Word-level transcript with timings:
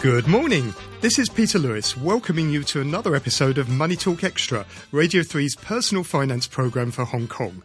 Good 0.00 0.28
morning. 0.28 0.72
This 1.00 1.18
is 1.18 1.28
Peter 1.28 1.58
Lewis 1.58 1.96
welcoming 1.96 2.50
you 2.50 2.62
to 2.62 2.80
another 2.80 3.16
episode 3.16 3.58
of 3.58 3.68
Money 3.68 3.96
Talk 3.96 4.22
Extra, 4.22 4.64
Radio 4.92 5.22
3's 5.22 5.56
personal 5.56 6.04
finance 6.04 6.46
program 6.46 6.92
for 6.92 7.04
Hong 7.04 7.26
Kong. 7.26 7.64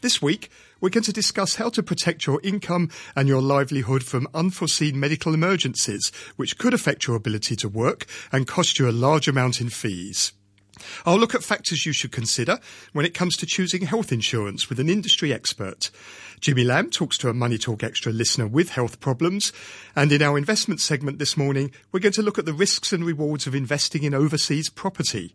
This 0.00 0.22
week, 0.22 0.50
we're 0.80 0.88
going 0.88 1.04
to 1.04 1.12
discuss 1.12 1.56
how 1.56 1.68
to 1.68 1.82
protect 1.82 2.26
your 2.26 2.40
income 2.42 2.88
and 3.14 3.28
your 3.28 3.42
livelihood 3.42 4.02
from 4.02 4.28
unforeseen 4.32 4.98
medical 4.98 5.34
emergencies, 5.34 6.10
which 6.36 6.56
could 6.56 6.72
affect 6.72 7.06
your 7.06 7.16
ability 7.16 7.54
to 7.56 7.68
work 7.68 8.06
and 8.32 8.46
cost 8.46 8.78
you 8.78 8.88
a 8.88 8.90
large 8.90 9.28
amount 9.28 9.60
in 9.60 9.68
fees. 9.68 10.32
I'll 11.04 11.18
look 11.18 11.34
at 11.34 11.44
factors 11.44 11.84
you 11.84 11.92
should 11.92 12.12
consider 12.12 12.58
when 12.92 13.04
it 13.04 13.14
comes 13.14 13.36
to 13.36 13.46
choosing 13.46 13.82
health 13.82 14.12
insurance 14.12 14.68
with 14.68 14.80
an 14.80 14.88
industry 14.88 15.32
expert. 15.32 15.90
Jimmy 16.40 16.64
Lamb 16.64 16.90
talks 16.90 17.18
to 17.18 17.28
a 17.28 17.34
Money 17.34 17.58
Talk 17.58 17.82
Extra 17.82 18.12
listener 18.12 18.46
with 18.46 18.70
health 18.70 18.98
problems. 19.00 19.52
And 19.94 20.10
in 20.10 20.22
our 20.22 20.36
investment 20.36 20.80
segment 20.80 21.18
this 21.18 21.36
morning, 21.36 21.72
we're 21.92 22.00
going 22.00 22.12
to 22.14 22.22
look 22.22 22.38
at 22.38 22.46
the 22.46 22.52
risks 22.52 22.92
and 22.92 23.04
rewards 23.04 23.46
of 23.46 23.54
investing 23.54 24.02
in 24.02 24.14
overseas 24.14 24.68
property. 24.68 25.34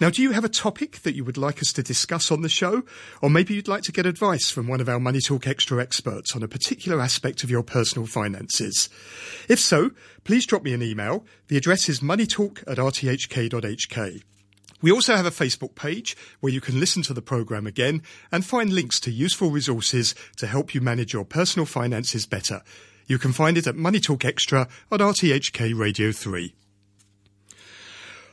Now, 0.00 0.08
do 0.08 0.22
you 0.22 0.32
have 0.32 0.44
a 0.44 0.48
topic 0.48 1.02
that 1.02 1.14
you 1.14 1.24
would 1.24 1.36
like 1.36 1.60
us 1.60 1.74
to 1.74 1.82
discuss 1.82 2.30
on 2.32 2.40
the 2.40 2.48
show? 2.48 2.84
Or 3.20 3.28
maybe 3.28 3.52
you'd 3.52 3.68
like 3.68 3.82
to 3.82 3.92
get 3.92 4.06
advice 4.06 4.50
from 4.50 4.66
one 4.66 4.80
of 4.80 4.88
our 4.88 4.98
Money 4.98 5.20
Talk 5.20 5.46
Extra 5.46 5.80
experts 5.80 6.34
on 6.34 6.42
a 6.42 6.48
particular 6.48 7.02
aspect 7.02 7.44
of 7.44 7.50
your 7.50 7.62
personal 7.62 8.06
finances? 8.06 8.88
If 9.46 9.60
so, 9.60 9.90
please 10.24 10.46
drop 10.46 10.62
me 10.62 10.72
an 10.72 10.82
email. 10.82 11.26
The 11.48 11.58
address 11.58 11.88
is 11.90 12.00
moneytalk 12.00 12.62
at 12.66 12.78
rthk.hk. 12.78 14.22
We 14.82 14.90
also 14.90 15.14
have 15.14 15.26
a 15.26 15.30
Facebook 15.30 15.74
page 15.74 16.16
where 16.40 16.52
you 16.52 16.60
can 16.60 16.80
listen 16.80 17.02
to 17.02 17.14
the 17.14 17.20
programme 17.20 17.66
again 17.66 18.02
and 18.32 18.44
find 18.44 18.72
links 18.72 18.98
to 19.00 19.10
useful 19.10 19.50
resources 19.50 20.14
to 20.36 20.46
help 20.46 20.74
you 20.74 20.80
manage 20.80 21.12
your 21.12 21.24
personal 21.24 21.66
finances 21.66 22.24
better. 22.24 22.62
You 23.06 23.18
can 23.18 23.32
find 23.32 23.58
it 23.58 23.66
at 23.66 23.76
Money 23.76 24.00
Talk 24.00 24.24
Extra 24.24 24.68
on 24.90 25.00
RTHK 25.00 25.78
Radio 25.78 26.12
3. 26.12 26.54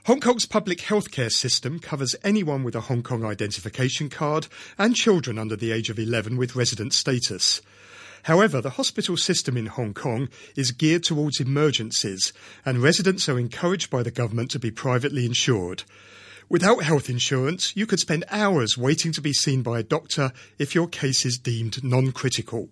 Hong 0.05 0.21
Kong's 0.21 0.45
public 0.45 0.77
healthcare 0.77 1.31
system 1.31 1.79
covers 1.79 2.15
anyone 2.23 2.63
with 2.63 2.75
a 2.75 2.81
Hong 2.81 3.03
Kong 3.03 3.25
identification 3.25 4.07
card 4.07 4.47
and 4.77 4.95
children 4.95 5.37
under 5.37 5.57
the 5.57 5.73
age 5.73 5.89
of 5.89 5.99
11 5.99 6.37
with 6.37 6.55
resident 6.55 6.93
status. 6.93 7.61
However, 8.23 8.61
the 8.61 8.71
hospital 8.71 9.17
system 9.17 9.57
in 9.57 9.65
Hong 9.65 9.93
Kong 9.93 10.29
is 10.55 10.71
geared 10.71 11.03
towards 11.03 11.41
emergencies, 11.41 12.31
and 12.65 12.81
residents 12.81 13.27
are 13.27 13.37
encouraged 13.37 13.89
by 13.89 14.01
the 14.01 14.11
government 14.11 14.51
to 14.51 14.59
be 14.59 14.71
privately 14.71 15.25
insured. 15.25 15.83
Without 16.49 16.81
health 16.81 17.09
insurance, 17.09 17.75
you 17.75 17.85
could 17.85 17.99
spend 17.99 18.23
hours 18.29 18.77
waiting 18.77 19.11
to 19.11 19.21
be 19.21 19.33
seen 19.33 19.61
by 19.61 19.79
a 19.79 19.83
doctor 19.83 20.31
if 20.57 20.73
your 20.73 20.87
case 20.87 21.25
is 21.25 21.37
deemed 21.37 21.83
non 21.83 22.13
critical. 22.13 22.69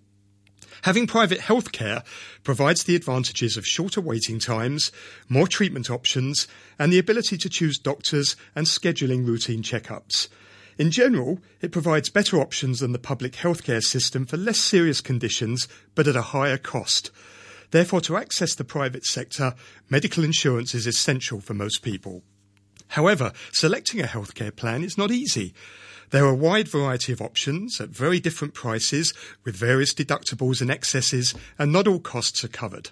Having 0.82 1.08
private 1.08 1.40
health 1.40 1.72
care 1.72 2.02
provides 2.42 2.84
the 2.84 2.96
advantages 2.96 3.58
of 3.58 3.66
shorter 3.66 4.00
waiting 4.00 4.38
times, 4.38 4.92
more 5.28 5.46
treatment 5.46 5.90
options, 5.90 6.48
and 6.78 6.90
the 6.90 6.98
ability 6.98 7.36
to 7.36 7.50
choose 7.50 7.76
doctors 7.76 8.34
and 8.54 8.66
scheduling 8.66 9.26
routine 9.26 9.62
checkups. 9.62 10.28
In 10.78 10.90
general, 10.90 11.40
it 11.60 11.72
provides 11.72 12.08
better 12.08 12.38
options 12.38 12.80
than 12.80 12.92
the 12.92 12.98
public 12.98 13.32
healthcare 13.32 13.82
system 13.82 14.24
for 14.24 14.38
less 14.38 14.58
serious 14.58 15.02
conditions, 15.02 15.68
but 15.94 16.08
at 16.08 16.16
a 16.16 16.22
higher 16.32 16.58
cost. 16.58 17.10
Therefore, 17.72 18.00
to 18.02 18.16
access 18.16 18.54
the 18.54 18.64
private 18.64 19.04
sector, 19.04 19.54
medical 19.90 20.24
insurance 20.24 20.74
is 20.74 20.86
essential 20.86 21.40
for 21.40 21.52
most 21.52 21.82
people. 21.82 22.22
However, 22.88 23.32
selecting 23.52 24.00
a 24.00 24.04
healthcare 24.04 24.54
plan 24.54 24.82
is 24.82 24.98
not 24.98 25.10
easy. 25.10 25.54
There 26.10 26.24
are 26.24 26.30
a 26.30 26.34
wide 26.34 26.68
variety 26.68 27.12
of 27.12 27.20
options 27.20 27.80
at 27.80 27.88
very 27.88 28.20
different 28.20 28.54
prices 28.54 29.12
with 29.44 29.56
various 29.56 29.92
deductibles 29.92 30.60
and 30.60 30.70
excesses, 30.70 31.34
and 31.58 31.72
not 31.72 31.88
all 31.88 31.98
costs 31.98 32.44
are 32.44 32.48
covered. 32.48 32.90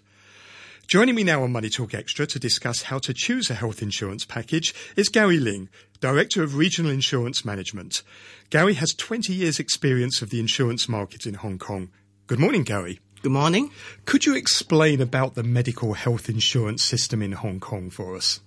Joining 0.87 1.15
me 1.15 1.25
now 1.25 1.42
on 1.42 1.53
Money 1.53 1.70
Talk 1.70 1.95
Extra 1.95 2.27
to 2.27 2.39
discuss 2.39 2.83
how 2.83 2.98
to 2.98 3.15
choose 3.15 3.48
a 3.48 3.55
health 3.55 3.81
insurance 3.81 4.25
package 4.25 4.75
is 4.97 5.09
Gary 5.09 5.39
Ling, 5.39 5.70
Director 6.00 6.42
of 6.42 6.56
Regional 6.56 6.91
Insurance 6.91 7.45
Management. 7.45 8.03
Gary 8.50 8.75
has 8.75 8.93
20 8.93 9.33
years' 9.33 9.59
experience 9.59 10.21
of 10.21 10.28
the 10.28 10.41
insurance 10.41 10.87
market 10.88 11.25
in 11.25 11.34
Hong 11.34 11.59
Kong. 11.59 11.91
Good 12.27 12.38
morning, 12.38 12.65
Gary. 12.65 13.00
Good 13.22 13.33
morning. 13.33 13.71
Could 14.04 14.27
you 14.27 14.37
explain 14.37 15.00
about 15.00 15.34
the 15.34 15.43
medical 15.43 15.94
health 15.94 16.28
insurance 16.28 16.83
system 16.83 17.22
in 17.22 17.33
Hong 17.33 17.60
Kong 17.60 17.88
for 17.88 18.15
us? 18.15 18.41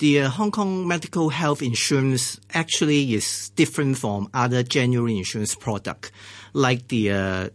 The 0.00 0.22
uh, 0.22 0.30
Hong 0.30 0.50
Kong 0.50 0.88
medical 0.88 1.28
health 1.28 1.62
insurance 1.62 2.40
actually 2.54 3.14
is 3.14 3.50
different 3.50 3.98
from 3.98 4.28
other 4.34 4.62
general 4.62 5.06
insurance 5.06 5.54
product, 5.54 6.10
like 6.54 6.88
the 6.88 7.12
uh, 7.12 7.48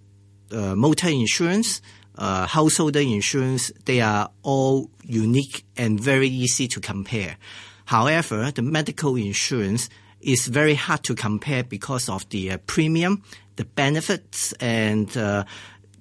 uh, 0.52 0.76
motor 0.76 1.10
insurance, 1.10 1.82
uh, 2.18 2.46
household 2.46 2.96
insurance. 2.96 3.72
They 3.86 4.00
are 4.00 4.30
all 4.44 4.92
unique 5.04 5.66
and 5.76 6.00
very 6.00 6.30
easy 6.30 6.68
to 6.70 6.80
compare. 6.80 7.38
However, 7.86 8.52
the 8.52 8.62
medical 8.62 9.16
insurance 9.16 9.90
is 10.22 10.46
very 10.46 10.76
hard 10.76 11.04
to 11.04 11.16
compare 11.16 11.64
because 11.64 12.10
of 12.10 12.30
the 12.30 12.52
uh, 12.52 12.58
premium, 12.68 13.24
the 13.56 13.66
benefits, 13.66 14.54
and 14.54 15.16
uh, 15.18 15.46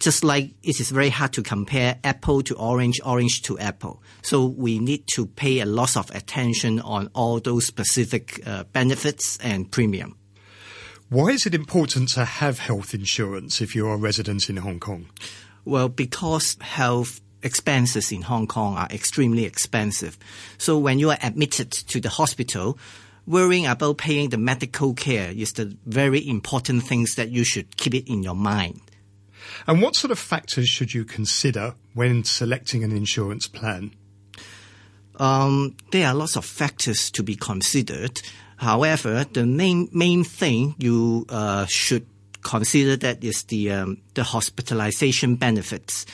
just 0.05 0.23
like 0.23 0.51
it 0.63 0.81
is 0.81 0.91
very 0.91 1.09
hard 1.09 1.33
to 1.33 1.43
compare 1.43 1.99
apple 2.05 2.43
to 2.43 2.55
orange, 2.57 3.01
orange 3.05 3.41
to 3.43 3.59
apple. 3.59 4.03
So 4.21 4.45
we 4.45 4.79
need 4.79 5.07
to 5.15 5.25
pay 5.25 5.61
a 5.61 5.65
lot 5.65 5.97
of 5.97 6.11
attention 6.11 6.81
on 6.81 7.09
all 7.15 7.41
those 7.41 7.65
specific 7.65 8.47
uh, 8.47 8.65
benefits 8.65 9.39
and 9.43 9.71
premium. 9.71 10.19
Why 11.09 11.29
is 11.29 11.47
it 11.47 11.55
important 11.55 12.11
to 12.11 12.25
have 12.27 12.59
health 12.59 12.93
insurance 12.93 13.63
if 13.63 13.75
you're 13.75 13.95
a 13.95 13.97
resident 13.97 14.51
in 14.51 14.59
Hong 14.59 14.79
Kong? 14.79 15.07
Well, 15.65 15.89
because 15.89 16.59
health 16.61 17.23
expenses 17.43 18.13
in 18.13 18.23
Hong 18.23 18.47
Kong 18.47 18.77
are 18.77 18.89
extremely 18.91 19.47
expensive. 19.47 20.19
So 20.59 20.77
when 20.77 20.99
you 20.99 21.11
are 21.11 21.19
admitted 21.23 21.71
to 21.71 21.99
the 22.01 22.11
hospital, 22.11 22.79
worrying 23.27 23.67
about 23.67 23.99
paying 23.99 24.29
the 24.29 24.39
medical 24.39 24.93
care 24.93 25.31
is 25.31 25.55
the 25.55 25.75
very 25.87 26.29
important 26.29 26.83
things 26.83 27.15
that 27.15 27.31
you 27.31 27.45
should 27.45 27.77
keep 27.79 27.95
it 27.95 28.11
in 28.11 28.23
your 28.23 28.35
mind. 28.35 28.81
And 29.67 29.83
what 29.83 29.97
sort 29.97 30.11
of 30.11 30.19
factors 30.19 30.69
should 30.69 30.95
you 30.95 31.05
consider 31.05 31.75
when 31.95 32.25
selecting 32.25 32.85
an 32.85 32.93
insurance 32.93 33.47
plan? 33.47 33.95
Um, 35.17 35.77
there 35.93 36.09
are 36.09 36.15
lots 36.15 36.37
of 36.37 36.45
factors 36.45 37.11
to 37.13 37.23
be 37.23 37.37
considered. 37.37 38.21
However, 38.57 39.25
the 39.25 39.47
main 39.47 39.89
main 39.93 40.25
thing 40.25 40.75
you 40.79 41.27
uh, 41.29 41.67
should 41.69 42.07
consider 42.43 42.97
that 42.97 43.23
is 43.23 43.45
the 43.45 43.71
um, 43.71 44.03
the 44.15 44.25
hospitalization 44.25 45.37
benefits, 45.37 46.07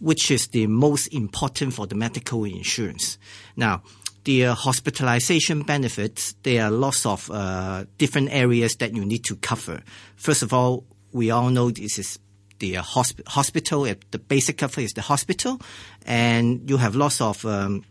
which 0.00 0.30
is 0.30 0.48
the 0.48 0.66
most 0.66 1.08
important 1.08 1.74
for 1.74 1.86
the 1.86 1.94
medical 1.94 2.44
insurance. 2.44 3.18
Now, 3.56 3.82
the 4.24 4.46
uh, 4.46 4.54
hospitalization 4.54 5.62
benefits, 5.62 6.34
there 6.42 6.64
are 6.64 6.70
lots 6.70 7.06
of 7.06 7.30
uh, 7.30 7.84
different 7.96 8.30
areas 8.32 8.76
that 8.76 8.94
you 8.94 9.04
need 9.04 9.24
to 9.24 9.36
cover. 9.36 9.82
First 10.16 10.42
of 10.42 10.52
all, 10.52 10.84
we 11.12 11.30
all 11.30 11.50
know 11.50 11.70
this 11.70 11.98
is 11.98 12.18
the 12.58 12.78
uh, 12.78 12.82
hosp- 12.82 13.26
hospital. 13.26 13.84
The 14.10 14.18
basic 14.18 14.58
cover 14.58 14.80
is 14.80 14.92
the 14.92 15.02
hospital, 15.02 15.60
and 16.04 16.68
you 16.68 16.76
have 16.76 16.94
lots 16.94 17.20
of 17.20 17.44
um, 17.44 17.84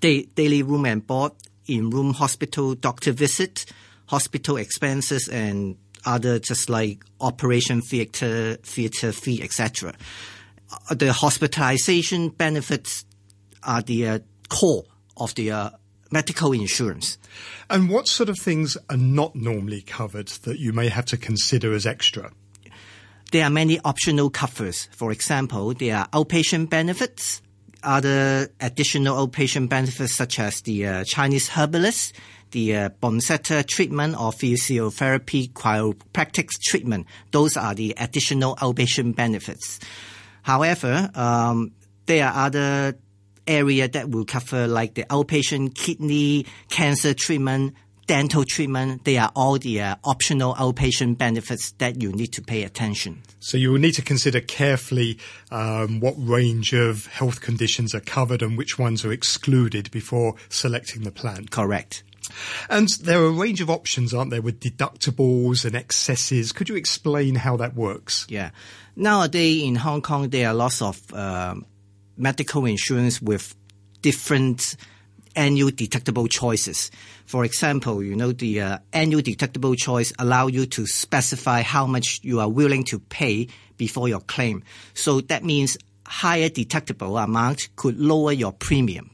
day- 0.00 0.28
daily 0.34 0.62
room 0.62 0.84
and 0.86 1.06
board, 1.06 1.32
in-room 1.66 2.14
hospital 2.14 2.74
doctor 2.74 3.12
visit, 3.12 3.66
hospital 4.06 4.56
expenses, 4.56 5.28
and 5.28 5.76
other 6.04 6.38
just 6.38 6.70
like 6.70 7.04
operation 7.20 7.82
theater, 7.82 8.54
theater 8.62 9.12
fee, 9.12 9.42
etc. 9.42 9.94
Uh, 10.90 10.94
the 10.94 11.12
hospitalization 11.12 12.30
benefits 12.30 13.04
are 13.62 13.82
the 13.82 14.06
uh, 14.06 14.18
core 14.48 14.84
of 15.16 15.34
the 15.34 15.50
uh, 15.50 15.70
medical 16.10 16.52
insurance. 16.52 17.18
And 17.68 17.90
what 17.90 18.08
sort 18.08 18.28
of 18.28 18.38
things 18.38 18.76
are 18.88 18.96
not 18.96 19.34
normally 19.34 19.82
covered 19.82 20.28
that 20.28 20.58
you 20.58 20.72
may 20.72 20.88
have 20.88 21.04
to 21.06 21.16
consider 21.16 21.74
as 21.74 21.86
extra? 21.86 22.32
There 23.30 23.44
are 23.44 23.50
many 23.50 23.78
optional 23.84 24.30
covers. 24.30 24.88
For 24.92 25.12
example, 25.12 25.74
there 25.74 25.96
are 25.96 26.08
outpatient 26.08 26.70
benefits, 26.70 27.42
other 27.82 28.48
additional 28.60 29.26
outpatient 29.26 29.68
benefits 29.68 30.14
such 30.14 30.38
as 30.38 30.62
the 30.62 30.86
uh, 30.86 31.04
Chinese 31.04 31.48
herbalist, 31.48 32.14
the 32.52 32.74
uh, 32.74 32.88
Bonesetter 33.02 33.66
treatment 33.66 34.14
or 34.14 34.32
physiotherapy 34.32 35.52
chiropractic 35.52 36.48
treatment. 36.62 37.06
Those 37.30 37.56
are 37.58 37.74
the 37.74 37.94
additional 37.98 38.56
outpatient 38.56 39.14
benefits. 39.16 39.78
However, 40.42 41.10
um, 41.14 41.72
there 42.06 42.26
are 42.26 42.46
other 42.46 42.96
area 43.46 43.88
that 43.88 44.10
will 44.10 44.24
cover 44.24 44.66
like 44.66 44.94
the 44.94 45.04
outpatient 45.04 45.74
kidney 45.74 46.46
cancer 46.70 47.12
treatment, 47.12 47.74
dental 48.08 48.42
treatment, 48.42 49.04
they 49.04 49.18
are 49.18 49.30
all 49.36 49.58
the 49.58 49.80
uh, 49.80 49.94
optional 50.02 50.54
outpatient 50.54 51.18
benefits 51.18 51.70
that 51.72 52.02
you 52.02 52.10
need 52.10 52.32
to 52.32 52.42
pay 52.42 52.64
attention. 52.64 53.22
So 53.38 53.56
you 53.56 53.70
will 53.70 53.78
need 53.78 53.94
to 53.94 54.02
consider 54.02 54.40
carefully 54.40 55.18
um, 55.52 56.00
what 56.00 56.14
range 56.16 56.72
of 56.72 57.06
health 57.06 57.40
conditions 57.40 57.94
are 57.94 58.00
covered 58.00 58.42
and 58.42 58.58
which 58.58 58.78
ones 58.78 59.04
are 59.04 59.12
excluded 59.12 59.90
before 59.92 60.34
selecting 60.48 61.02
the 61.02 61.12
plan. 61.12 61.46
Correct. 61.48 62.02
And 62.68 62.88
there 63.02 63.20
are 63.22 63.26
a 63.26 63.30
range 63.30 63.60
of 63.60 63.70
options, 63.70 64.12
aren't 64.12 64.30
there, 64.30 64.42
with 64.42 64.58
deductibles 64.60 65.64
and 65.64 65.76
excesses. 65.76 66.52
Could 66.52 66.68
you 66.68 66.76
explain 66.76 67.36
how 67.36 67.56
that 67.58 67.74
works? 67.74 68.26
Yeah. 68.28 68.50
Nowadays 68.96 69.62
in 69.62 69.76
Hong 69.76 70.02
Kong, 70.02 70.30
there 70.30 70.48
are 70.48 70.54
lots 70.54 70.82
of 70.82 71.00
uh, 71.12 71.54
medical 72.16 72.64
insurance 72.64 73.22
with 73.22 73.54
different 74.02 74.76
annual 75.38 75.70
deductible 75.70 76.28
choices. 76.28 76.90
For 77.24 77.44
example, 77.44 78.02
you 78.02 78.16
know, 78.16 78.32
the 78.32 78.60
uh, 78.60 78.78
annual 78.92 79.22
deductible 79.22 79.76
choice 79.78 80.12
allow 80.18 80.48
you 80.48 80.66
to 80.66 80.86
specify 80.86 81.62
how 81.62 81.86
much 81.86 82.20
you 82.22 82.40
are 82.40 82.48
willing 82.48 82.84
to 82.84 82.98
pay 82.98 83.46
before 83.76 84.08
your 84.08 84.20
claim. 84.20 84.64
So 84.94 85.20
that 85.22 85.44
means 85.44 85.78
higher 86.06 86.48
deductible 86.48 87.22
amount 87.22 87.68
could 87.76 87.98
lower 87.98 88.32
your 88.32 88.52
premium. 88.52 89.10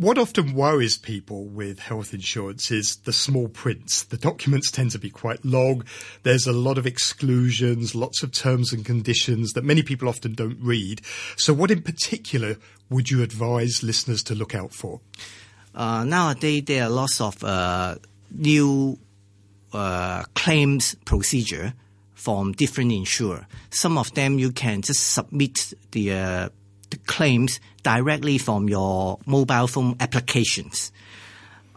What 0.00 0.16
often 0.16 0.54
worries 0.54 0.96
people 0.96 1.44
with 1.44 1.78
health 1.78 2.14
insurance 2.14 2.70
is 2.70 2.96
the 3.04 3.12
small 3.12 3.48
prints. 3.48 4.02
The 4.02 4.16
documents 4.16 4.70
tend 4.70 4.92
to 4.92 4.98
be 4.98 5.10
quite 5.10 5.44
long. 5.44 5.84
There's 6.22 6.46
a 6.46 6.54
lot 6.54 6.78
of 6.78 6.86
exclusions, 6.86 7.94
lots 7.94 8.22
of 8.22 8.32
terms 8.32 8.72
and 8.72 8.82
conditions 8.82 9.52
that 9.52 9.62
many 9.62 9.82
people 9.82 10.08
often 10.08 10.32
don't 10.32 10.56
read. 10.58 11.02
So, 11.36 11.52
what 11.52 11.70
in 11.70 11.82
particular 11.82 12.56
would 12.88 13.10
you 13.10 13.22
advise 13.22 13.82
listeners 13.82 14.22
to 14.22 14.34
look 14.34 14.54
out 14.54 14.72
for? 14.72 15.02
Uh, 15.74 16.04
nowadays, 16.04 16.64
there 16.64 16.84
are 16.84 16.88
lots 16.88 17.20
of 17.20 17.44
uh, 17.44 17.96
new 18.30 18.98
uh, 19.74 20.22
claims 20.32 20.94
procedure 21.04 21.74
from 22.14 22.52
different 22.52 22.90
insurer. 22.90 23.46
Some 23.68 23.98
of 23.98 24.14
them 24.14 24.38
you 24.38 24.50
can 24.52 24.80
just 24.80 25.12
submit 25.12 25.74
the 25.90 26.12
uh, 26.14 26.48
the 26.90 26.98
claims 26.98 27.60
directly 27.82 28.38
from 28.38 28.68
your 28.68 29.18
mobile 29.26 29.66
phone 29.66 29.96
applications. 30.00 30.92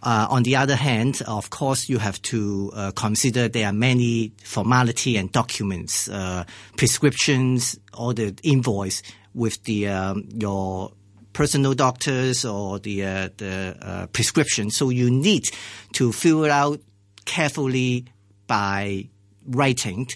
Uh, 0.01 0.27
on 0.29 0.43
the 0.43 0.57
other 0.57 0.75
hand, 0.75 1.21
of 1.27 1.49
course, 1.49 1.87
you 1.87 1.97
have 1.97 2.21
to 2.23 2.71
uh, 2.75 2.91
consider 2.91 3.47
there 3.47 3.67
are 3.67 3.73
many 3.73 4.33
formality 4.43 5.15
and 5.15 5.31
documents, 5.31 6.09
uh, 6.09 6.43
prescriptions, 6.75 7.79
or 7.97 8.13
the 8.13 8.35
invoice 8.43 9.01
with 9.33 9.63
the 9.63 9.87
um, 9.87 10.27
your 10.33 10.91
personal 11.31 11.73
doctors 11.73 12.43
or 12.43 12.79
the 12.79 13.05
uh, 13.05 13.29
the 13.37 13.77
uh, 13.81 14.07
prescription. 14.07 14.69
So 14.71 14.89
you 14.89 15.09
need 15.09 15.49
to 15.93 16.11
fill 16.11 16.43
it 16.43 16.51
out 16.51 16.81
carefully 17.23 18.05
by 18.45 19.07
writing 19.47 20.09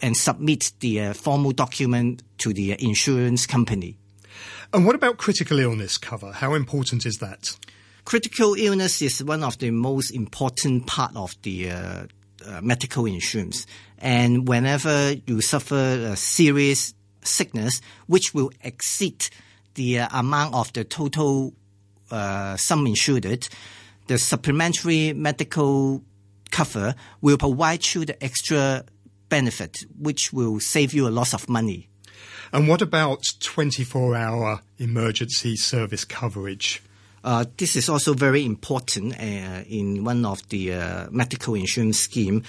and 0.00 0.16
submit 0.16 0.72
the 0.78 1.00
uh, 1.00 1.12
formal 1.12 1.50
document 1.50 2.22
to 2.38 2.52
the 2.52 2.76
insurance 2.78 3.46
company. 3.46 3.98
And 4.74 4.84
what 4.84 4.96
about 4.96 5.18
critical 5.18 5.60
illness 5.60 5.98
cover? 5.98 6.32
How 6.32 6.54
important 6.54 7.06
is 7.06 7.18
that? 7.18 7.56
Critical 8.04 8.54
illness 8.54 9.00
is 9.02 9.22
one 9.22 9.44
of 9.44 9.56
the 9.58 9.70
most 9.70 10.10
important 10.10 10.88
part 10.88 11.14
of 11.14 11.30
the 11.42 11.70
uh, 11.70 12.06
uh, 12.44 12.60
medical 12.60 13.06
insurance. 13.06 13.66
And 13.98 14.48
whenever 14.48 15.14
you 15.28 15.40
suffer 15.42 15.76
a 15.76 16.16
serious 16.16 16.92
sickness, 17.22 17.80
which 18.08 18.34
will 18.34 18.50
exceed 18.62 19.28
the 19.74 20.00
uh, 20.00 20.08
amount 20.12 20.56
of 20.56 20.72
the 20.72 20.82
total 20.82 21.54
uh, 22.10 22.56
sum 22.56 22.84
insured, 22.88 23.48
the 24.08 24.18
supplementary 24.18 25.12
medical 25.12 26.02
cover 26.50 26.96
will 27.20 27.38
provide 27.38 27.94
you 27.94 28.04
the 28.04 28.20
extra 28.20 28.84
benefit, 29.28 29.84
which 29.96 30.32
will 30.32 30.58
save 30.58 30.92
you 30.92 31.06
a 31.06 31.10
lot 31.10 31.32
of 31.32 31.48
money. 31.48 31.90
And 32.54 32.68
what 32.68 32.82
about 32.82 33.24
24 33.40 34.14
hour 34.14 34.60
emergency 34.78 35.56
service 35.56 36.04
coverage? 36.04 36.84
Uh, 37.24 37.44
this 37.56 37.74
is 37.74 37.88
also 37.88 38.14
very 38.14 38.44
important 38.44 39.12
uh, 39.14 39.64
in 39.68 40.04
one 40.04 40.24
of 40.24 40.48
the 40.50 40.72
uh, 40.72 41.06
medical 41.10 41.56
insurance 41.56 41.98
scheme, 41.98 42.44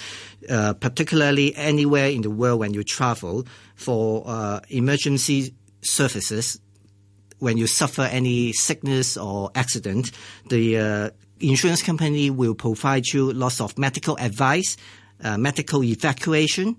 uh, 0.47 0.73
particularly 0.73 1.55
anywhere 1.55 2.09
in 2.09 2.21
the 2.21 2.29
world 2.29 2.59
when 2.59 2.71
you 2.71 2.83
travel 2.83 3.47
for 3.73 4.23
uh, 4.27 4.59
emergency 4.69 5.55
services. 5.81 6.59
When 7.39 7.57
you 7.57 7.65
suffer 7.65 8.03
any 8.03 8.53
sickness 8.53 9.17
or 9.17 9.49
accident, 9.55 10.11
the 10.49 10.77
uh, 10.77 11.09
insurance 11.39 11.81
company 11.81 12.29
will 12.29 12.53
provide 12.53 13.07
you 13.07 13.33
lots 13.33 13.59
of 13.59 13.75
medical 13.79 14.17
advice, 14.17 14.77
medical 15.19 15.83
evacuation, 15.83 16.75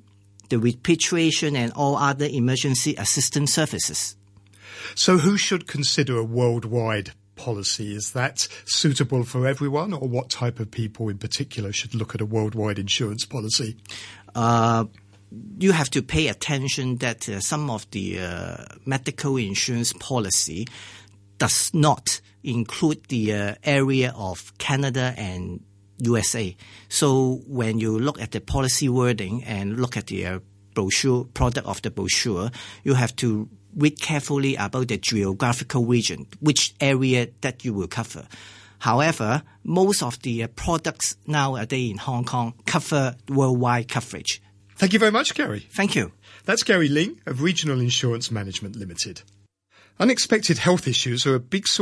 the 0.49 0.59
repatriation 0.59 1.57
and 1.57 1.73
all 1.73 1.97
other 1.97 2.27
emergency 2.27 2.95
assistance 2.97 3.53
services. 3.53 4.17
So, 4.95 5.19
who 5.19 5.37
should 5.37 5.67
consider 5.67 6.19
a 6.19 6.25
worldwide 6.25 7.13
policy? 7.37 7.95
Is 7.95 8.13
that 8.13 8.49
suitable 8.65 9.25
for 9.25 9.47
everyone, 9.47 9.93
or 9.93 10.09
what 10.09 10.31
type 10.31 10.61
of 10.61 10.71
people 10.71 11.09
in 11.09 11.19
particular 11.19 11.73
should 11.73 11.95
look 11.95 12.15
at 12.15 12.21
a 12.21 12.27
worldwide 12.27 12.79
insurance 12.79 13.25
policy? 13.25 13.77
Uh, 14.35 14.85
you 15.59 15.73
have 15.73 15.91
to 15.91 16.03
pay 16.03 16.29
attention 16.29 16.97
that 16.99 17.29
uh, 17.29 17.41
some 17.41 17.71
of 17.71 17.91
the 17.91 18.21
uh, 18.21 18.65
medical 18.85 19.37
insurance 19.37 19.93
policy 19.95 20.67
does 21.39 21.73
not 21.75 22.21
include 22.43 23.05
the 23.09 23.33
uh, 23.33 23.55
area 23.65 24.15
of 24.17 24.57
Canada 24.59 25.15
and 25.17 25.61
USA. 25.99 26.57
So 26.89 27.43
when 27.47 27.79
you 27.79 27.99
look 27.99 28.21
at 28.21 28.33
the 28.33 28.41
policy 28.41 28.89
wording 28.89 29.45
and 29.45 29.81
look 29.81 29.97
at 29.97 30.07
the 30.07 30.27
uh, 30.27 30.39
brochure, 30.75 31.25
product 31.25 31.67
of 31.67 31.83
the 31.83 31.91
brochure, 31.91 32.51
you 32.85 32.95
have 32.95 33.17
to 33.17 33.49
read 33.77 34.01
carefully 34.01 34.57
about 34.57 34.89
the 34.89 34.97
geographical 34.97 35.85
region, 35.85 36.27
which 36.41 36.75
area 36.81 37.29
that 37.43 37.65
you 37.65 37.75
will 37.75 37.89
cover. 37.89 38.27
However, 38.79 39.43
most 39.65 40.03
of 40.03 40.21
the 40.23 40.43
uh, 40.43 40.49
products 40.49 41.17
nowadays 41.27 41.91
in 41.91 41.99
Hong 41.99 42.25
Kong 42.25 42.55
cover 42.67 43.17
worldwide 43.29 43.89
coverage. 43.89 44.43
Thank 44.77 44.93
you 44.93 44.99
very 44.99 45.13
much, 45.13 45.35
Gary. 45.35 45.67
Thank 45.75 45.95
you. 45.95 46.13
That's 46.45 46.63
Gary 46.63 46.89
Ling 46.89 47.21
of 47.27 47.43
Regional 47.43 47.81
Insurance 47.81 48.31
Management 48.31 48.77
Limited. 48.77 49.23
Unexpected 49.99 50.59
health 50.59 50.87
issues 50.87 51.27
are 51.27 51.35
a 51.35 51.41
big 51.41 51.67
source 51.67 51.77